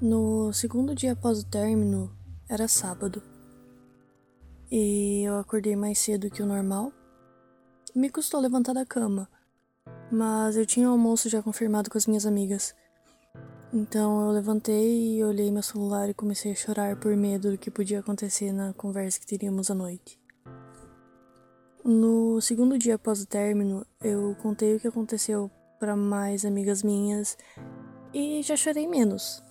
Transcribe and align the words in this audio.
No 0.00 0.52
segundo 0.52 0.94
dia 0.94 1.14
após 1.14 1.40
o 1.40 1.46
término, 1.46 2.16
era 2.48 2.68
sábado. 2.68 3.20
E 4.70 5.24
eu 5.26 5.38
acordei 5.38 5.74
mais 5.74 5.98
cedo 5.98 6.30
que 6.30 6.40
o 6.40 6.46
normal. 6.46 6.92
Me 7.96 8.08
custou 8.08 8.40
levantar 8.40 8.74
da 8.74 8.86
cama, 8.86 9.28
mas 10.12 10.56
eu 10.56 10.64
tinha 10.64 10.88
o 10.88 10.92
almoço 10.92 11.28
já 11.28 11.42
confirmado 11.42 11.90
com 11.90 11.98
as 11.98 12.06
minhas 12.06 12.26
amigas. 12.26 12.76
Então 13.72 14.24
eu 14.24 14.30
levantei 14.30 15.16
e 15.16 15.24
olhei 15.24 15.50
meu 15.50 15.64
celular 15.64 16.08
e 16.08 16.14
comecei 16.14 16.52
a 16.52 16.54
chorar 16.54 16.94
por 16.94 17.16
medo 17.16 17.50
do 17.50 17.58
que 17.58 17.68
podia 17.68 17.98
acontecer 17.98 18.52
na 18.52 18.72
conversa 18.74 19.18
que 19.18 19.26
teríamos 19.26 19.68
à 19.68 19.74
noite. 19.74 20.16
No 21.84 22.40
segundo 22.40 22.78
dia 22.78 22.94
após 22.94 23.20
o 23.20 23.26
término, 23.26 23.84
eu 24.00 24.36
contei 24.40 24.76
o 24.76 24.80
que 24.80 24.86
aconteceu 24.86 25.50
para 25.80 25.96
mais 25.96 26.44
amigas 26.44 26.84
minhas 26.84 27.36
e 28.14 28.42
já 28.44 28.56
chorei 28.56 28.86
menos. 28.86 29.42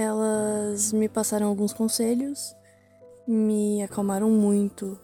Elas 0.00 0.94
me 0.94 1.10
passaram 1.10 1.46
alguns 1.46 1.74
conselhos, 1.74 2.56
me 3.26 3.82
acalmaram 3.82 4.30
muito 4.30 4.98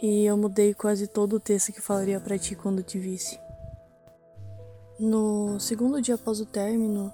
e 0.00 0.24
eu 0.24 0.36
mudei 0.36 0.72
quase 0.72 1.08
todo 1.08 1.34
o 1.34 1.40
texto 1.40 1.72
que 1.72 1.80
falaria 1.80 2.20
para 2.20 2.38
ti 2.38 2.54
quando 2.54 2.80
te 2.80 2.96
visse. 2.96 3.40
No 5.00 5.58
segundo 5.58 6.00
dia 6.00 6.14
após 6.14 6.40
o 6.40 6.46
término, 6.46 7.12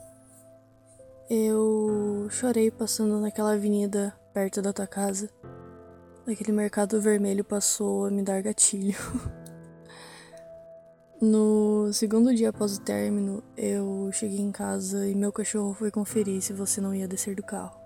eu 1.30 2.26
chorei 2.28 2.70
passando 2.70 3.18
naquela 3.18 3.54
avenida 3.54 4.14
perto 4.34 4.60
da 4.60 4.70
tua 4.70 4.86
casa. 4.86 5.30
Aquele 6.26 6.52
mercado 6.52 7.00
vermelho 7.00 7.42
passou 7.42 8.04
a 8.04 8.10
me 8.10 8.22
dar 8.22 8.42
gatilho. 8.42 8.94
No 11.24 11.92
segundo 11.92 12.34
dia 12.34 12.48
após 12.48 12.76
o 12.76 12.80
término, 12.80 13.44
eu 13.56 14.10
cheguei 14.10 14.40
em 14.40 14.50
casa 14.50 15.06
e 15.06 15.14
meu 15.14 15.30
cachorro 15.30 15.72
foi 15.72 15.88
conferir 15.88 16.42
se 16.42 16.52
você 16.52 16.80
não 16.80 16.92
ia 16.92 17.06
descer 17.06 17.36
do 17.36 17.44
carro. 17.44 17.80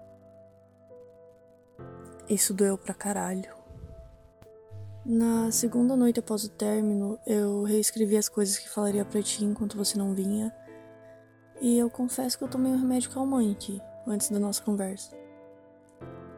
Isso 2.31 2.55
doeu 2.55 2.79
pra 2.79 2.95
caralho. 2.95 3.55
Na 5.05 5.53
segunda 5.53 5.95
noite 5.95 6.19
após 6.19 6.45
o 6.45 6.49
término, 6.49 7.19
eu 7.27 7.63
reescrevi 7.65 8.17
as 8.17 8.27
coisas 8.27 8.57
que 8.57 8.71
falaria 8.71 9.05
para 9.05 9.23
ti 9.23 9.45
enquanto 9.45 9.77
você 9.77 9.99
não 9.99 10.15
vinha. 10.15 10.51
E 11.61 11.77
eu 11.77 11.91
confesso 11.91 12.39
que 12.39 12.45
eu 12.45 12.49
tomei 12.49 12.73
um 12.73 12.81
remédio 12.81 13.11
calmante 13.11 13.83
antes 14.07 14.31
da 14.31 14.41
nossa 14.41 14.63
conversa. 14.63 15.15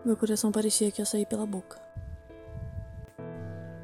Meu 0.04 0.16
coração 0.16 0.50
parecia 0.50 0.90
que 0.90 1.00
ia 1.00 1.06
sair 1.06 1.26
pela 1.26 1.46
boca. 1.46 1.80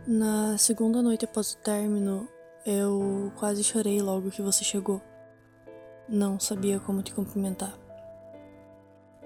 Na 0.05 0.59
segunda 0.59 1.01
noite 1.01 1.25
após 1.25 1.53
o 1.53 1.59
término, 1.59 2.29
eu 2.65 3.31
quase 3.37 3.63
chorei 3.63 4.01
logo 4.01 4.31
que 4.31 4.41
você 4.41 4.65
chegou. 4.65 5.03
Não 6.09 6.41
sabia 6.41 6.81
como 6.81 7.03
te 7.03 7.13
cumprimentar. 7.13 7.79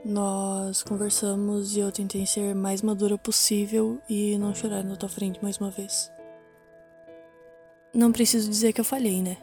Nós 0.04 0.82
conversamos 0.82 1.76
e 1.76 1.80
eu 1.80 1.92
tentei 1.92 2.24
ser 2.26 2.54
mais 2.54 2.82
madura 2.82 3.18
possível 3.18 4.00
e 4.08 4.36
não 4.38 4.54
chorar 4.54 4.82
na 4.82 4.96
tua 4.96 5.08
frente 5.08 5.42
mais 5.42 5.58
uma 5.58 5.70
vez. 5.70 6.10
Não 7.92 8.12
preciso 8.12 8.48
dizer 8.48 8.72
que 8.72 8.80
eu 8.80 8.84
falhei, 8.84 9.22
né? 9.22 9.36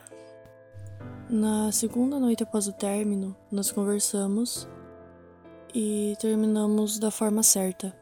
na 1.28 1.70
segunda 1.72 2.18
noite 2.18 2.42
após 2.42 2.66
o 2.66 2.72
término, 2.72 3.36
nós 3.50 3.70
conversamos 3.70 4.68
e 5.74 6.16
terminamos 6.18 6.98
da 6.98 7.10
forma 7.10 7.42
certa, 7.42 7.94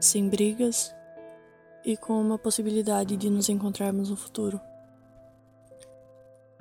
sem 0.00 0.28
brigas 0.28 0.94
e 1.84 1.96
com 1.96 2.20
uma 2.20 2.38
possibilidade 2.38 3.16
de 3.16 3.28
nos 3.28 3.48
encontrarmos 3.48 4.10
no 4.10 4.16
futuro. 4.16 4.60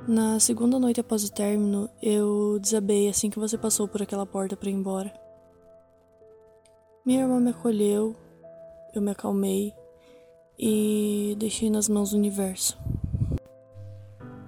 Na 0.08 0.38
segunda 0.40 0.78
noite 0.78 1.00
após 1.00 1.24
o 1.24 1.32
término, 1.32 1.90
eu 2.02 2.60
desabei 2.60 3.08
assim 3.08 3.30
que 3.30 3.40
você 3.40 3.58
passou 3.58 3.88
por 3.88 4.02
aquela 4.02 4.26
porta 4.26 4.58
para 4.58 4.70
ir 4.70 4.74
embora. 4.74 5.14
Minha 7.06 7.22
irmã 7.22 7.40
me 7.40 7.52
acolheu, 7.52 8.16
eu 8.94 9.02
me 9.02 9.12
acalmei 9.12 9.74
e 10.60 11.36
deixei 11.40 11.70
nas 11.70 11.88
mãos 11.88 12.12
do 12.12 12.18
universo. 12.18 12.78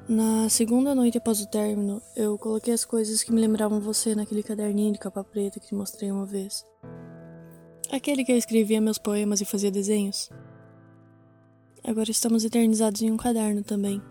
Na 0.07 0.49
segunda 0.49 0.93
noite 0.93 1.17
após 1.17 1.41
o 1.41 1.47
término, 1.47 2.01
eu 2.15 2.37
coloquei 2.37 2.73
as 2.73 2.85
coisas 2.85 3.23
que 3.23 3.31
me 3.31 3.41
lembravam 3.41 3.79
você 3.79 4.13
naquele 4.13 4.43
caderninho 4.43 4.93
de 4.93 4.99
capa 4.99 5.23
preta 5.23 5.59
que 5.59 5.67
te 5.67 5.73
mostrei 5.73 6.11
uma 6.11 6.25
vez. 6.25 6.65
Aquele 7.91 8.23
que 8.23 8.31
eu 8.31 8.37
escrevia 8.37 8.81
meus 8.81 8.97
poemas 8.97 9.41
e 9.41 9.45
fazia 9.45 9.71
desenhos. 9.71 10.29
Agora 11.87 12.09
estamos 12.09 12.43
eternizados 12.43 13.03
em 13.03 13.11
um 13.11 13.17
caderno 13.17 13.63
também. 13.63 14.01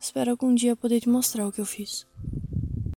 Espero 0.00 0.30
algum 0.30 0.54
dia 0.54 0.74
poder 0.74 1.00
te 1.00 1.10
mostrar 1.10 1.46
o 1.46 1.52
que 1.52 1.60
eu 1.60 1.66
fiz. 1.66 2.06